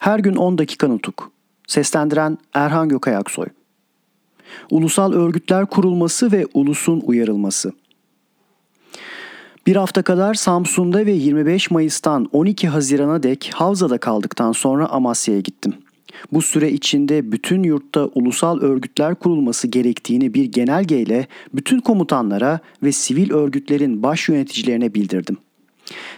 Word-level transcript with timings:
Her 0.00 0.18
gün 0.18 0.36
10 0.36 0.58
dakika 0.58 0.88
nutuk. 0.88 1.30
Seslendiren 1.66 2.38
Erhan 2.54 2.88
Gökayaksoy. 2.88 3.46
Ulusal 4.70 5.12
örgütler 5.12 5.66
kurulması 5.66 6.32
ve 6.32 6.46
ulusun 6.54 7.02
uyarılması. 7.04 7.72
Bir 9.66 9.76
hafta 9.76 10.02
kadar 10.02 10.34
Samsun'da 10.34 11.06
ve 11.06 11.12
25 11.12 11.70
Mayıs'tan 11.70 12.28
12 12.32 12.68
Haziran'a 12.68 13.22
dek 13.22 13.50
Havza'da 13.54 13.98
kaldıktan 13.98 14.52
sonra 14.52 14.86
Amasya'ya 14.86 15.40
gittim. 15.40 15.74
Bu 16.32 16.42
süre 16.42 16.72
içinde 16.72 17.32
bütün 17.32 17.62
yurtta 17.62 18.06
ulusal 18.06 18.60
örgütler 18.60 19.14
kurulması 19.14 19.68
gerektiğini 19.68 20.34
bir 20.34 20.44
genelgeyle 20.44 21.26
bütün 21.54 21.80
komutanlara 21.80 22.60
ve 22.82 22.92
sivil 22.92 23.32
örgütlerin 23.32 24.02
baş 24.02 24.28
yöneticilerine 24.28 24.94
bildirdim. 24.94 25.36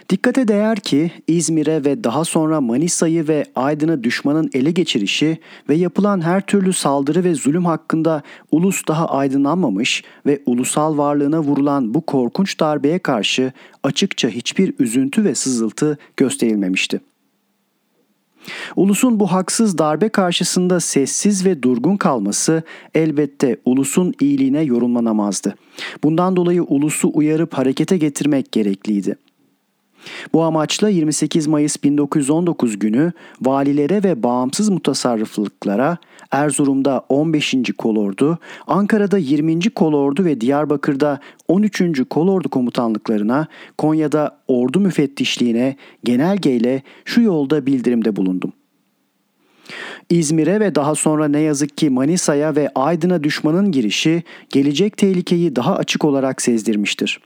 Dikkate 0.09 0.47
değer 0.47 0.79
ki 0.79 1.11
İzmir'e 1.27 1.85
ve 1.85 2.03
daha 2.03 2.25
sonra 2.25 2.61
Manisa'yı 2.61 3.27
ve 3.27 3.45
Aydın'ı 3.55 4.03
düşmanın 4.03 4.49
ele 4.53 4.71
geçirişi 4.71 5.37
ve 5.69 5.75
yapılan 5.75 6.21
her 6.21 6.41
türlü 6.41 6.73
saldırı 6.73 7.23
ve 7.23 7.35
zulüm 7.35 7.65
hakkında 7.65 8.21
ulus 8.51 8.87
daha 8.87 9.05
aydınlanmamış 9.05 10.03
ve 10.25 10.41
ulusal 10.45 10.97
varlığına 10.97 11.39
vurulan 11.39 11.93
bu 11.93 12.01
korkunç 12.01 12.59
darbeye 12.59 12.99
karşı 12.99 13.51
açıkça 13.83 14.29
hiçbir 14.29 14.73
üzüntü 14.79 15.23
ve 15.23 15.35
sızıltı 15.35 15.97
gösterilmemişti. 16.17 16.99
Ulusun 18.75 19.19
bu 19.19 19.31
haksız 19.31 19.77
darbe 19.77 20.09
karşısında 20.09 20.79
sessiz 20.79 21.45
ve 21.45 21.63
durgun 21.63 21.97
kalması 21.97 22.63
elbette 22.95 23.57
ulusun 23.65 24.13
iyiliğine 24.21 24.61
yorumlanamazdı. 24.61 25.55
Bundan 26.03 26.35
dolayı 26.35 26.63
ulusu 26.63 27.11
uyarıp 27.13 27.53
harekete 27.53 27.97
getirmek 27.97 28.51
gerekliydi. 28.51 29.15
Bu 30.33 30.43
amaçla 30.43 30.89
28 30.89 31.47
Mayıs 31.47 31.83
1919 31.83 32.79
günü 32.79 33.11
valilere 33.41 34.03
ve 34.03 34.23
bağımsız 34.23 34.69
mutasarrıflıklara 34.69 35.97
Erzurum'da 36.31 37.05
15. 37.09 37.55
kolordu, 37.77 38.37
Ankara'da 38.67 39.17
20. 39.17 39.69
kolordu 39.69 40.25
ve 40.25 40.41
Diyarbakır'da 40.41 41.19
13. 41.47 41.81
kolordu 42.09 42.49
komutanlıklarına, 42.49 43.47
Konya'da 43.77 44.37
ordu 44.47 44.79
müfettişliğine 44.79 45.75
genelgeyle 46.03 46.81
şu 47.05 47.21
yolda 47.21 47.65
bildirimde 47.65 48.15
bulundum. 48.15 48.53
İzmir'e 50.09 50.59
ve 50.59 50.75
daha 50.75 50.95
sonra 50.95 51.27
ne 51.27 51.39
yazık 51.39 51.77
ki 51.77 51.89
Manisa'ya 51.89 52.55
ve 52.55 52.69
Aydın'a 52.75 53.23
düşmanın 53.23 53.71
girişi 53.71 54.23
gelecek 54.49 54.97
tehlikeyi 54.97 55.55
daha 55.55 55.75
açık 55.75 56.05
olarak 56.05 56.41
sezdirmiştir. 56.41 57.19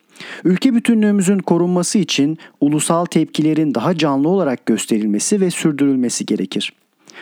Ülke 0.44 0.74
bütünlüğümüzün 0.74 1.40
korunması 1.40 1.98
için 1.98 2.38
ulusal 2.62 3.06
tepkilerin 3.06 3.76
daha 3.76 3.98
canlı 3.98 4.30
olarak 4.30 4.66
gösterilmesi 4.66 5.42
ve 5.42 5.52
sürdürülmesi 5.52 6.26
gerekir. 6.26 6.74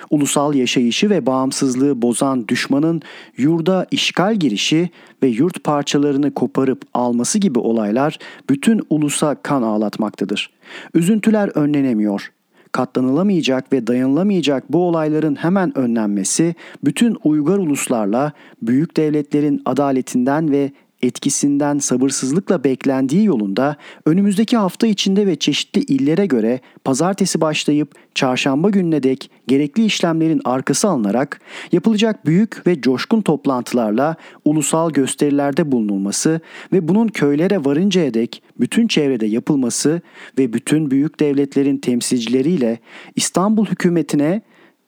Ulusal 0.10 0.54
yaşayışı 0.54 1.10
ve 1.10 1.26
bağımsızlığı 1.26 2.02
bozan 2.02 2.48
düşmanın 2.48 3.02
yurda 3.38 3.88
işgal 3.92 4.36
girişi 4.36 4.90
ve 5.24 5.28
yurt 5.28 5.64
parçalarını 5.64 6.34
koparıp 6.34 6.82
alması 6.94 7.40
gibi 7.40 7.60
olaylar 7.60 8.18
bütün 8.50 8.82
ulusa 8.90 9.36
kan 9.36 9.62
ağlatmaktadır. 9.62 10.50
Üzüntüler 10.94 11.50
önlenemiyor 11.56 12.32
katlanılamayacak 12.74 13.74
ve 13.74 13.88
dayanılamayacak 13.88 14.74
bu 14.74 14.88
olayların 14.88 15.36
hemen 15.36 15.78
önlenmesi 15.78 16.56
bütün 16.84 17.18
uygar 17.24 17.58
uluslarla 17.58 18.32
büyük 18.62 18.98
devletlerin 18.98 19.62
adaletinden 19.66 20.52
ve 20.52 20.72
etkisinden 21.04 21.78
sabırsızlıkla 21.78 22.64
beklendiği 22.64 23.26
yolunda 23.26 23.76
önümüzdeki 24.06 24.58
hafta 24.58 24.88
içinde 24.88 25.28
ve 25.28 25.36
çeşitli 25.36 25.82
illere 25.82 26.26
göre 26.26 26.60
pazartesi 26.84 27.42
başlayıp 27.42 27.96
çarşamba 28.16 28.70
gününe 28.70 29.04
dek 29.04 29.32
gerekli 29.48 29.86
işlemlerin 29.86 30.42
arkası 30.46 30.88
alınarak 30.88 31.42
yapılacak 31.72 32.26
büyük 32.26 32.68
ve 32.68 32.82
coşkun 32.82 33.22
toplantılarla 33.22 34.16
ulusal 34.46 34.92
gösterilerde 34.92 35.72
bulunulması 35.72 36.42
ve 36.74 36.88
bunun 36.88 37.08
köylere 37.08 37.66
varıncaya 37.66 38.14
dek 38.14 38.44
bütün 38.60 38.88
çevrede 38.88 39.26
yapılması 39.26 40.02
ve 40.38 40.54
bütün 40.54 40.92
büyük 40.92 41.20
devletlerin 41.20 41.78
temsilcileriyle 41.78 42.80
İstanbul 43.16 43.66
hükümetine 43.66 44.42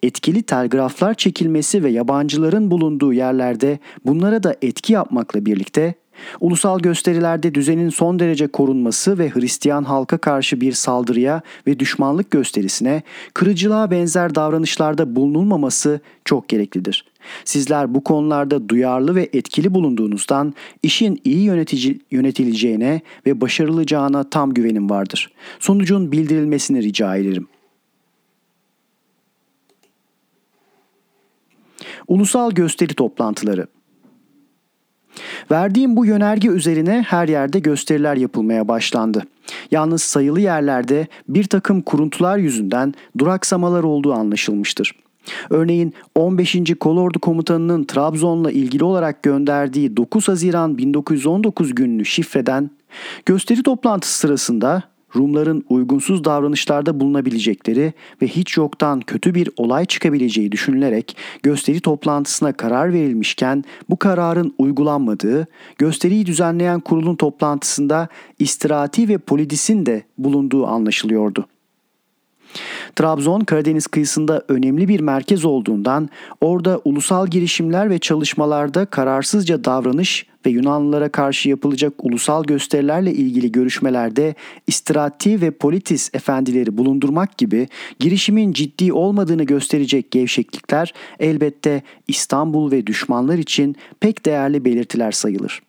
etkili 0.03 0.43
telgraflar 0.43 1.13
çekilmesi 1.13 1.83
ve 1.83 1.89
yabancıların 1.89 2.71
bulunduğu 2.71 3.13
yerlerde 3.13 3.79
bunlara 4.05 4.43
da 4.43 4.55
etki 4.61 4.93
yapmakla 4.93 5.45
birlikte 5.45 5.95
Ulusal 6.39 6.79
gösterilerde 6.79 7.55
düzenin 7.55 7.89
son 7.89 8.19
derece 8.19 8.47
korunması 8.47 9.17
ve 9.19 9.29
Hristiyan 9.29 9.83
halka 9.83 10.17
karşı 10.17 10.61
bir 10.61 10.73
saldırıya 10.73 11.41
ve 11.67 11.79
düşmanlık 11.79 12.31
gösterisine, 12.31 13.03
kırıcılığa 13.33 13.91
benzer 13.91 14.35
davranışlarda 14.35 15.15
bulunulmaması 15.15 15.99
çok 16.25 16.49
gereklidir. 16.49 17.05
Sizler 17.45 17.93
bu 17.93 18.03
konularda 18.03 18.69
duyarlı 18.69 19.15
ve 19.15 19.29
etkili 19.33 19.73
bulunduğunuzdan 19.73 20.53
işin 20.83 21.21
iyi 21.23 21.43
yönetici, 21.43 21.99
yönetileceğine 22.11 23.01
ve 23.25 23.41
başarılacağına 23.41 24.29
tam 24.29 24.53
güvenim 24.53 24.89
vardır. 24.89 25.31
Sonucun 25.59 26.11
bildirilmesini 26.11 26.83
rica 26.83 27.15
ederim. 27.15 27.47
Ulusal 32.07 32.51
gösteri 32.51 32.93
toplantıları 32.93 33.67
Verdiğim 35.51 35.97
bu 35.97 36.05
yönerge 36.05 36.47
üzerine 36.47 37.05
her 37.07 37.27
yerde 37.27 37.59
gösteriler 37.59 38.15
yapılmaya 38.15 38.67
başlandı. 38.67 39.23
Yalnız 39.71 40.01
sayılı 40.01 40.41
yerlerde 40.41 41.07
bir 41.29 41.43
takım 41.43 41.81
kuruntular 41.81 42.37
yüzünden 42.37 42.93
duraksamalar 43.17 43.83
olduğu 43.83 44.13
anlaşılmıştır. 44.13 44.95
Örneğin 45.49 45.93
15. 46.15 46.57
Kolordu 46.79 47.19
Komutanı'nın 47.19 47.83
Trabzon'la 47.83 48.51
ilgili 48.51 48.83
olarak 48.83 49.23
gönderdiği 49.23 49.97
9 49.97 50.27
Haziran 50.27 50.77
1919 50.77 51.75
günlü 51.75 52.05
şifreden 52.05 52.69
gösteri 53.25 53.63
toplantısı 53.63 54.19
sırasında 54.19 54.83
Rumların 55.15 55.65
uygunsuz 55.69 56.23
davranışlarda 56.23 56.99
bulunabilecekleri 56.99 57.93
ve 58.21 58.27
hiç 58.27 58.57
yoktan 58.57 58.99
kötü 58.99 59.35
bir 59.35 59.49
olay 59.57 59.85
çıkabileceği 59.85 60.51
düşünülerek 60.51 61.17
gösteri 61.43 61.79
toplantısına 61.79 62.53
karar 62.53 62.93
verilmişken 62.93 63.63
bu 63.89 63.97
kararın 63.97 64.55
uygulanmadığı, 64.57 65.47
gösteriyi 65.77 66.25
düzenleyen 66.25 66.79
kurulun 66.79 67.15
toplantısında 67.15 68.07
istirahati 68.39 69.09
ve 69.09 69.17
polidisin 69.17 69.85
de 69.85 70.03
bulunduğu 70.17 70.65
anlaşılıyordu. 70.67 71.47
Trabzon 72.95 73.39
Karadeniz 73.39 73.87
kıyısında 73.87 74.45
önemli 74.47 74.87
bir 74.87 74.99
merkez 74.99 75.45
olduğundan 75.45 76.09
orada 76.41 76.81
ulusal 76.85 77.27
girişimler 77.27 77.89
ve 77.89 77.99
çalışmalarda 77.99 78.85
kararsızca 78.85 79.63
davranış 79.63 80.25
ve 80.45 80.49
Yunanlılara 80.49 81.09
karşı 81.09 81.49
yapılacak 81.49 81.93
ulusal 82.05 82.43
gösterilerle 82.43 83.13
ilgili 83.13 83.51
görüşmelerde 83.51 84.35
istirati 84.67 85.41
ve 85.41 85.51
politis 85.51 86.09
efendileri 86.13 86.77
bulundurmak 86.77 87.37
gibi 87.37 87.67
girişimin 87.99 88.53
ciddi 88.53 88.93
olmadığını 88.93 89.43
gösterecek 89.43 90.11
gevşeklikler 90.11 90.93
elbette 91.19 91.83
İstanbul 92.07 92.71
ve 92.71 92.87
düşmanlar 92.87 93.37
için 93.37 93.75
pek 93.99 94.25
değerli 94.25 94.65
belirtiler 94.65 95.11
sayılır. 95.11 95.61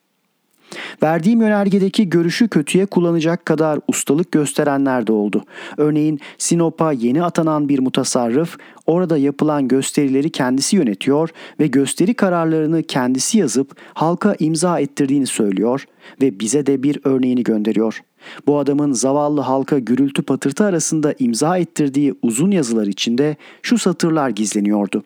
Verdiğim 1.03 1.41
yönergedeki 1.41 2.11
görüşü 2.11 2.49
kötüye 2.49 2.87
kullanacak 2.87 3.47
kadar 3.47 3.81
ustalık 3.89 4.33
gösterenler 4.33 5.07
de 5.07 5.13
oldu. 5.13 5.45
Örneğin 5.77 6.21
Sinop'a 6.39 6.93
yeni 6.93 7.23
atanan 7.23 7.69
bir 7.69 7.79
mutasarrıf 7.79 8.59
orada 8.87 9.19
yapılan 9.19 9.69
gösterileri 9.69 10.31
kendisi 10.31 10.77
yönetiyor 10.77 11.31
ve 11.61 11.67
gösteri 11.67 12.15
kararlarını 12.15 12.83
kendisi 12.83 13.39
yazıp 13.39 13.77
halka 13.95 14.37
imza 14.39 14.81
ettirdiğini 14.81 15.27
söylüyor 15.27 15.85
ve 16.23 16.41
bize 16.41 16.67
de 16.67 16.83
bir 16.83 17.01
örneğini 17.05 17.43
gönderiyor. 17.43 18.01
Bu 18.47 18.59
adamın 18.59 18.93
zavallı 18.93 19.41
halka 19.41 19.79
gürültü 19.79 20.23
patırtı 20.23 20.65
arasında 20.65 21.15
imza 21.19 21.59
ettirdiği 21.59 22.15
uzun 22.23 22.51
yazılar 22.51 22.87
içinde 22.87 23.37
şu 23.63 23.79
satırlar 23.79 24.31
gizleniyordu. 24.31 25.05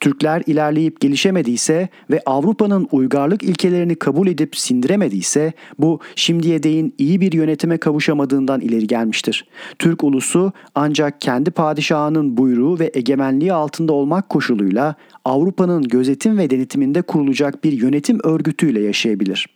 Türkler 0.00 0.42
ilerleyip 0.46 1.00
gelişemediyse 1.00 1.88
ve 2.10 2.20
Avrupa'nın 2.26 2.88
uygarlık 2.92 3.42
ilkelerini 3.42 3.94
kabul 3.94 4.28
edip 4.28 4.56
sindiremediyse 4.56 5.52
bu 5.78 6.00
şimdiye 6.16 6.62
değin 6.62 6.94
iyi 6.98 7.20
bir 7.20 7.32
yönetime 7.32 7.78
kavuşamadığından 7.78 8.60
ileri 8.60 8.86
gelmiştir. 8.86 9.44
Türk 9.78 10.04
ulusu 10.04 10.52
ancak 10.74 11.20
kendi 11.20 11.50
padişahının 11.50 12.36
buyruğu 12.36 12.78
ve 12.78 12.90
egemenliği 12.94 13.52
altında 13.52 13.92
olmak 13.92 14.28
koşuluyla 14.28 14.94
Avrupa'nın 15.24 15.82
gözetim 15.82 16.38
ve 16.38 16.50
denetiminde 16.50 17.02
kurulacak 17.02 17.64
bir 17.64 17.72
yönetim 17.72 18.18
örgütüyle 18.24 18.80
yaşayabilir.'' 18.80 19.55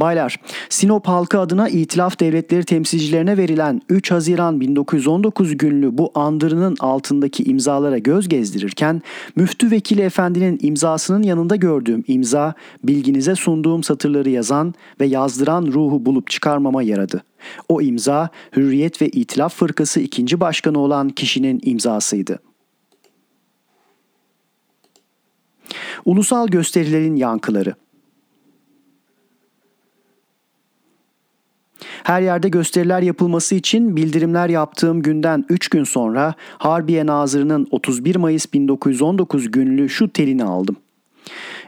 Baylar, 0.00 0.36
Sinop 0.68 1.08
halkı 1.08 1.40
adına 1.40 1.68
İtilaf 1.68 2.20
Devletleri 2.20 2.64
temsilcilerine 2.64 3.36
verilen 3.36 3.82
3 3.88 4.10
Haziran 4.10 4.60
1919 4.60 5.56
günlü 5.56 5.98
bu 5.98 6.12
andırının 6.14 6.76
altındaki 6.80 7.44
imzalara 7.44 7.98
göz 7.98 8.28
gezdirirken 8.28 9.02
Müftü 9.36 9.70
Vekili 9.70 10.02
Efendi'nin 10.02 10.58
imzasının 10.62 11.22
yanında 11.22 11.56
gördüğüm 11.56 12.04
imza 12.06 12.54
bilginize 12.84 13.34
sunduğum 13.34 13.82
satırları 13.82 14.30
yazan 14.30 14.74
ve 15.00 15.06
yazdıran 15.06 15.66
ruhu 15.66 16.06
bulup 16.06 16.30
çıkarmama 16.30 16.82
yaradı.'' 16.82 17.28
O 17.68 17.80
imza 17.80 18.28
Hürriyet 18.56 19.02
ve 19.02 19.08
İtilaf 19.08 19.54
Fırkası 19.54 20.00
ikinci 20.00 20.40
başkanı 20.40 20.78
olan 20.78 21.08
kişinin 21.08 21.60
imzasıydı. 21.62 22.38
Ulusal 26.04 26.48
gösterilerin 26.48 27.16
yankıları 27.16 27.74
Her 32.04 32.22
yerde 32.22 32.48
gösteriler 32.48 33.02
yapılması 33.02 33.54
için 33.54 33.96
bildirimler 33.96 34.48
yaptığım 34.48 35.02
günden 35.02 35.44
3 35.48 35.68
gün 35.68 35.84
sonra 35.84 36.34
Harbiye 36.58 37.06
Nazırı'nın 37.06 37.66
31 37.70 38.16
Mayıs 38.16 38.52
1919 38.52 39.50
günlü 39.50 39.88
şu 39.88 40.08
telini 40.08 40.44
aldım. 40.44 40.76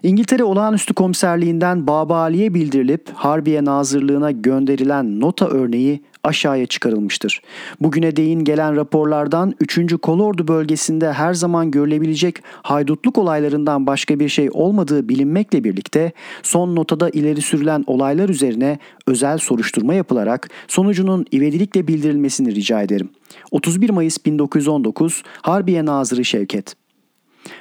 İngiltere 0.03 0.45
Olağanüstü 0.45 0.95
Komiserliğinden 0.95 1.87
Baba 1.87 2.17
Ali'ye 2.17 2.55
bildirilip 2.55 3.09
Harbiye 3.15 3.65
Nazırlığına 3.65 4.31
gönderilen 4.31 5.21
nota 5.21 5.49
örneği 5.49 6.03
aşağıya 6.25 6.67
çıkarılmıştır. 6.67 7.43
Bugüne 7.81 8.17
değin 8.17 8.45
gelen 8.45 8.77
raporlardan 8.77 9.55
3. 9.61 9.95
Kolordu 10.03 10.49
bölgesinde 10.49 11.13
her 11.13 11.35
zaman 11.35 11.71
görülebilecek 11.71 12.43
haydutluk 12.63 13.19
olaylarından 13.19 13.87
başka 13.87 14.21
bir 14.21 14.29
şey 14.29 14.49
olmadığı 14.53 15.09
bilinmekle 15.09 15.65
birlikte 15.65 16.13
son 16.43 16.77
notada 16.77 17.11
ileri 17.11 17.41
sürülen 17.41 17.85
olaylar 17.87 18.29
üzerine 18.29 18.79
özel 19.07 19.39
soruşturma 19.39 19.95
yapılarak 19.95 20.51
sonucunun 20.69 21.27
ivedilikle 21.33 21.87
bildirilmesini 21.89 22.55
rica 22.55 22.83
ederim. 22.83 23.09
31 23.51 23.91
Mayıs 23.91 24.27
1919 24.27 25.23
Harbiye 25.43 25.85
Nazırı 25.85 26.25
Şevket 26.25 26.75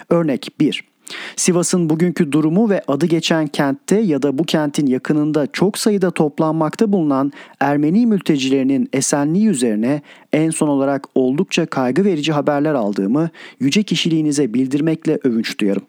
Örnek 0.09 0.47
1. 0.59 0.88
Sivas'ın 1.35 1.89
bugünkü 1.89 2.31
durumu 2.31 2.69
ve 2.69 2.81
adı 2.87 3.05
geçen 3.05 3.47
kentte 3.47 3.99
ya 3.99 4.21
da 4.21 4.37
bu 4.37 4.43
kentin 4.43 4.87
yakınında 4.87 5.47
çok 5.53 5.77
sayıda 5.77 6.11
toplanmakta 6.11 6.91
bulunan 6.91 7.31
Ermeni 7.59 8.05
mültecilerinin 8.05 8.89
esenliği 8.93 9.47
üzerine 9.47 10.01
en 10.33 10.49
son 10.49 10.67
olarak 10.67 11.07
oldukça 11.15 11.65
kaygı 11.65 12.05
verici 12.05 12.31
haberler 12.31 12.73
aldığımı 12.73 13.29
yüce 13.59 13.83
kişiliğinize 13.83 14.53
bildirmekle 14.53 15.19
övünç 15.23 15.59
duyarım. 15.59 15.88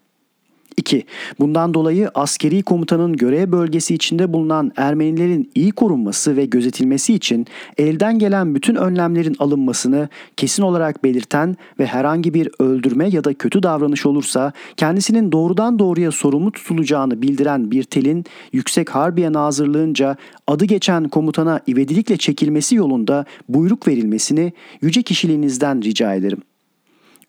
2. 0.77 1.05
Bundan 1.39 1.73
dolayı 1.73 2.09
askeri 2.15 2.63
komutanın 2.63 3.13
görev 3.13 3.51
bölgesi 3.51 3.95
içinde 3.95 4.33
bulunan 4.33 4.71
Ermenilerin 4.77 5.51
iyi 5.55 5.71
korunması 5.71 6.35
ve 6.37 6.45
gözetilmesi 6.45 7.13
için 7.13 7.47
elden 7.77 8.19
gelen 8.19 8.55
bütün 8.55 8.75
önlemlerin 8.75 9.35
alınmasını 9.39 10.09
kesin 10.37 10.63
olarak 10.63 11.03
belirten 11.03 11.55
ve 11.79 11.85
herhangi 11.85 12.33
bir 12.33 12.49
öldürme 12.59 13.09
ya 13.09 13.23
da 13.23 13.33
kötü 13.33 13.63
davranış 13.63 14.05
olursa 14.05 14.53
kendisinin 14.77 15.31
doğrudan 15.31 15.79
doğruya 15.79 16.11
sorumlu 16.11 16.51
tutulacağını 16.51 17.21
bildiren 17.21 17.71
bir 17.71 17.83
telin 17.83 18.25
Yüksek 18.53 18.89
Harbiye 18.89 19.33
Nazırlığınca 19.33 20.15
adı 20.47 20.65
geçen 20.65 21.09
komutana 21.09 21.59
ivedilikle 21.67 22.17
çekilmesi 22.17 22.75
yolunda 22.75 23.25
buyruk 23.49 23.87
verilmesini 23.87 24.53
yüce 24.81 25.01
kişiliğinizden 25.01 25.81
rica 25.81 26.13
ederim. 26.13 26.41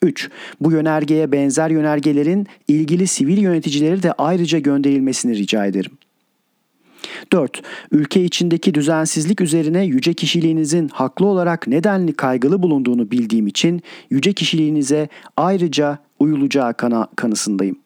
3. 0.03 0.31
Bu 0.61 0.73
yönergeye 0.73 1.33
benzer 1.33 1.71
yönergelerin 1.71 2.47
ilgili 2.69 3.07
sivil 3.07 3.39
yöneticileri 3.39 4.03
de 4.03 4.13
ayrıca 4.13 4.59
gönderilmesini 4.59 5.37
rica 5.37 5.67
ederim. 5.67 5.93
4. 7.33 7.63
Ülke 7.91 8.25
içindeki 8.25 8.75
düzensizlik 8.75 9.41
üzerine 9.41 9.85
yüce 9.85 10.15
kişiliğinizin 10.15 10.89
haklı 10.89 11.27
olarak 11.27 11.67
nedenli 11.67 12.13
kaygılı 12.13 12.63
bulunduğunu 12.63 13.11
bildiğim 13.11 13.47
için 13.47 13.83
yüce 14.11 14.33
kişiliğinize 14.33 15.09
ayrıca 15.37 15.99
uyulacağı 16.19 16.75
kana 16.75 17.09
kanısındayım. 17.17 17.77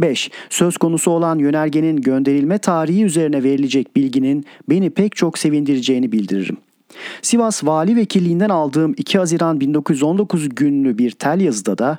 5. 0.00 0.30
Söz 0.50 0.76
konusu 0.76 1.10
olan 1.10 1.38
yönergenin 1.38 1.96
gönderilme 1.96 2.58
tarihi 2.58 3.04
üzerine 3.04 3.42
verilecek 3.42 3.96
bilginin 3.96 4.44
beni 4.68 4.90
pek 4.90 5.16
çok 5.16 5.38
sevindireceğini 5.38 6.12
bildiririm. 6.12 6.56
Sivas 7.22 7.64
Vali 7.64 7.96
Vekilliğinden 7.96 8.48
aldığım 8.48 8.94
2 8.96 9.18
Haziran 9.18 9.60
1919 9.60 10.48
günlü 10.48 10.98
bir 10.98 11.10
tel 11.10 11.40
yazıda 11.40 11.78
da 11.78 11.98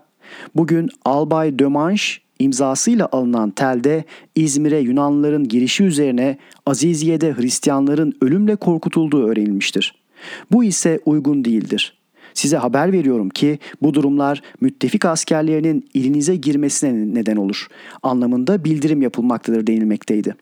bugün 0.55 0.89
Albay 1.05 1.59
Dömanş 1.59 2.21
imzasıyla 2.39 3.09
alınan 3.11 3.49
telde 3.49 4.03
İzmir'e 4.35 4.79
Yunanlıların 4.79 5.47
girişi 5.47 5.83
üzerine 5.83 6.37
Aziziye'de 6.65 7.33
Hristiyanların 7.33 8.13
ölümle 8.21 8.55
korkutulduğu 8.55 9.27
öğrenilmiştir. 9.27 9.95
Bu 10.51 10.63
ise 10.63 10.99
uygun 11.05 11.45
değildir. 11.45 11.97
Size 12.33 12.57
haber 12.57 12.91
veriyorum 12.91 13.29
ki 13.29 13.59
bu 13.81 13.93
durumlar 13.93 14.41
müttefik 14.61 15.05
askerlerinin 15.05 15.89
ilinize 15.93 16.35
girmesine 16.35 17.15
neden 17.15 17.35
olur 17.35 17.67
anlamında 18.03 18.63
bildirim 18.63 19.01
yapılmaktadır 19.01 19.67
denilmekteydi. 19.67 20.35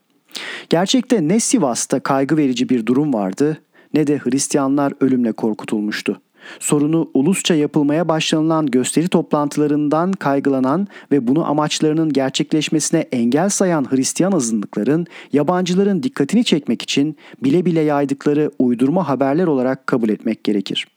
Gerçekte 0.69 1.27
ne 1.27 1.39
Sivas'ta 1.39 2.00
kaygı 2.00 2.38
verici 2.38 2.69
bir 2.69 2.86
durum 2.86 3.13
vardı 3.13 3.62
ne 3.95 4.07
de 4.07 4.18
Hristiyanlar 4.18 4.94
ölümle 5.00 5.31
korkutulmuştu. 5.31 6.21
Sorunu 6.59 7.09
ulusça 7.13 7.56
yapılmaya 7.56 8.07
başlanılan 8.07 8.65
gösteri 8.65 9.07
toplantılarından 9.07 10.12
kaygılanan 10.12 10.88
ve 11.12 11.27
bunu 11.27 11.50
amaçlarının 11.50 12.13
gerçekleşmesine 12.13 13.00
engel 13.00 13.50
sayan 13.50 13.92
Hristiyan 13.92 14.31
azınlıkların 14.31 15.07
yabancıların 15.33 16.03
dikkatini 16.03 16.44
çekmek 16.44 16.81
için 16.81 17.18
bile 17.44 17.65
bile 17.65 17.81
yaydıkları 17.81 18.51
uydurma 18.59 19.09
haberler 19.09 19.47
olarak 19.47 19.88
kabul 19.88 20.09
etmek 20.09 20.44
gerekir. 20.44 20.88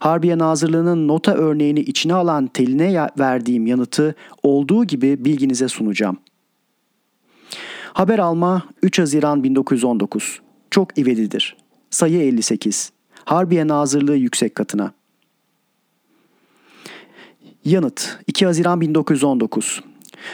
Harbiye 0.00 0.38
Nazırlığı'nın 0.38 1.08
nota 1.08 1.34
örneğini 1.34 1.80
içine 1.80 2.14
alan 2.14 2.46
teline 2.46 3.08
verdiğim 3.18 3.66
yanıtı 3.66 4.14
olduğu 4.42 4.84
gibi 4.84 5.24
bilginize 5.24 5.68
sunacağım. 5.68 6.16
Haber 7.92 8.18
alma 8.18 8.62
3 8.82 8.98
Haziran 8.98 9.44
1919. 9.44 10.40
Çok 10.70 10.98
ivedidir. 10.98 11.56
Sayı 11.94 12.22
58. 12.22 12.92
Harbiye 13.24 13.68
Nazırlığı 13.68 14.16
yüksek 14.16 14.54
katına. 14.54 14.92
Yanıt 17.64 18.18
2 18.26 18.46
Haziran 18.46 18.80
1919. 18.80 19.80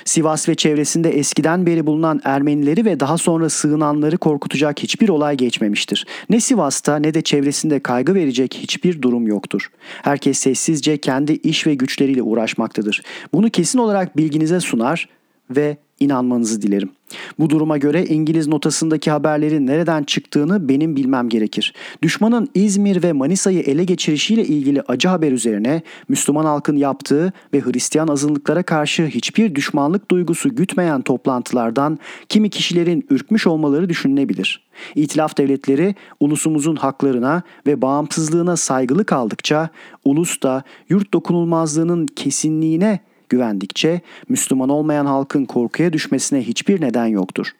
Sivas 0.04 0.48
ve 0.48 0.54
çevresinde 0.54 1.10
eskiden 1.10 1.66
beri 1.66 1.86
bulunan 1.86 2.20
Ermenileri 2.24 2.84
ve 2.84 3.00
daha 3.00 3.18
sonra 3.18 3.50
sığınanları 3.50 4.18
korkutacak 4.18 4.82
hiçbir 4.82 5.08
olay 5.08 5.36
geçmemiştir. 5.36 6.06
Ne 6.30 6.40
Sivas'ta 6.40 6.96
ne 6.96 7.14
de 7.14 7.22
çevresinde 7.22 7.80
kaygı 7.80 8.14
verecek 8.14 8.54
hiçbir 8.54 9.02
durum 9.02 9.26
yoktur. 9.26 9.70
Herkes 10.02 10.38
sessizce 10.38 10.98
kendi 10.98 11.32
iş 11.32 11.66
ve 11.66 11.74
güçleriyle 11.74 12.22
uğraşmaktadır. 12.22 13.02
Bunu 13.32 13.50
kesin 13.50 13.78
olarak 13.78 14.16
bilginize 14.16 14.60
sunar 14.60 15.08
ve 15.50 15.76
inanmanızı 16.00 16.62
dilerim. 16.62 16.90
Bu 17.38 17.50
duruma 17.50 17.78
göre 17.78 18.04
İngiliz 18.04 18.48
notasındaki 18.48 19.10
haberlerin 19.10 19.66
nereden 19.66 20.02
çıktığını 20.02 20.68
benim 20.68 20.96
bilmem 20.96 21.28
gerekir. 21.28 21.74
Düşmanın 22.02 22.48
İzmir 22.54 23.02
ve 23.02 23.12
Manisa'yı 23.12 23.60
ele 23.60 23.84
geçirişiyle 23.84 24.44
ilgili 24.44 24.82
acı 24.82 25.08
haber 25.08 25.32
üzerine 25.32 25.82
Müslüman 26.08 26.44
halkın 26.44 26.76
yaptığı 26.76 27.32
ve 27.54 27.60
Hristiyan 27.60 28.08
azınlıklara 28.08 28.62
karşı 28.62 29.06
hiçbir 29.06 29.54
düşmanlık 29.54 30.10
duygusu 30.10 30.56
gütmeyen 30.56 31.02
toplantılardan 31.02 31.98
kimi 32.28 32.50
kişilerin 32.50 33.06
ürkmüş 33.10 33.46
olmaları 33.46 33.88
düşünülebilir. 33.88 34.70
İtilaf 34.94 35.38
devletleri 35.38 35.94
ulusumuzun 36.20 36.76
haklarına 36.76 37.42
ve 37.66 37.82
bağımsızlığına 37.82 38.56
saygılı 38.56 39.04
kaldıkça 39.04 39.68
ulus 40.04 40.42
da 40.42 40.62
yurt 40.88 41.14
dokunulmazlığının 41.14 42.06
kesinliğine 42.06 43.00
güvendikçe 43.30 44.00
Müslüman 44.28 44.68
olmayan 44.68 45.06
halkın 45.06 45.44
korkuya 45.44 45.92
düşmesine 45.92 46.42
hiçbir 46.42 46.80
neden 46.80 47.06
yoktur. 47.06 47.52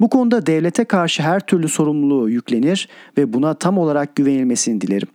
Bu 0.00 0.08
konuda 0.08 0.46
devlete 0.46 0.84
karşı 0.84 1.22
her 1.22 1.40
türlü 1.40 1.68
sorumluluğu 1.68 2.30
yüklenir 2.30 2.88
ve 3.18 3.32
buna 3.32 3.54
tam 3.54 3.78
olarak 3.78 4.16
güvenilmesini 4.16 4.80
dilerim. 4.80 5.08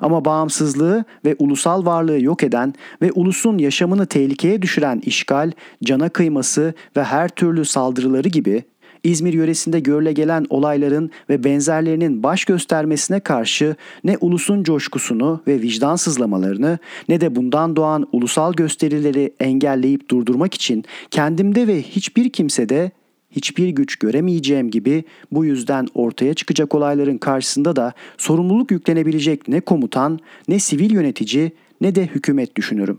Ama 0.00 0.24
bağımsızlığı 0.24 1.04
ve 1.24 1.36
ulusal 1.38 1.86
varlığı 1.86 2.20
yok 2.20 2.42
eden 2.42 2.74
ve 3.02 3.12
ulusun 3.12 3.58
yaşamını 3.58 4.06
tehlikeye 4.06 4.62
düşüren 4.62 5.02
işgal, 5.04 5.52
cana 5.84 6.08
kıyması 6.08 6.74
ve 6.96 7.04
her 7.04 7.28
türlü 7.28 7.64
saldırıları 7.64 8.28
gibi 8.28 8.64
İzmir 9.04 9.32
yöresinde 9.32 9.80
görüle 9.80 10.12
gelen 10.12 10.46
olayların 10.50 11.10
ve 11.28 11.44
benzerlerinin 11.44 12.22
baş 12.22 12.44
göstermesine 12.44 13.20
karşı 13.20 13.76
ne 14.04 14.16
ulusun 14.20 14.62
coşkusunu 14.62 15.42
ve 15.46 15.62
vicdan 15.62 15.96
sızlamalarını 15.96 16.78
ne 17.08 17.20
de 17.20 17.36
bundan 17.36 17.76
doğan 17.76 18.08
ulusal 18.12 18.52
gösterileri 18.52 19.34
engelleyip 19.40 20.10
durdurmak 20.10 20.54
için 20.54 20.84
kendimde 21.10 21.66
ve 21.66 21.82
hiçbir 21.82 22.30
kimsede 22.30 22.90
hiçbir 23.30 23.68
güç 23.68 23.96
göremeyeceğim 23.96 24.70
gibi 24.70 25.04
bu 25.32 25.44
yüzden 25.44 25.86
ortaya 25.94 26.34
çıkacak 26.34 26.74
olayların 26.74 27.18
karşısında 27.18 27.76
da 27.76 27.92
sorumluluk 28.18 28.70
yüklenebilecek 28.70 29.48
ne 29.48 29.60
komutan, 29.60 30.18
ne 30.48 30.58
sivil 30.58 30.90
yönetici, 30.90 31.52
ne 31.80 31.94
de 31.94 32.06
hükümet 32.06 32.56
düşünürüm. 32.56 32.98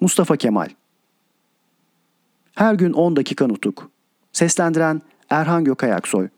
Mustafa 0.00 0.36
Kemal 0.36 0.68
Her 2.54 2.74
gün 2.74 2.92
10 2.92 3.16
dakika 3.16 3.46
nutuk. 3.46 3.90
Seslendiren 4.38 5.02
Erhan 5.30 5.64
Gökayaksoy 5.64 6.28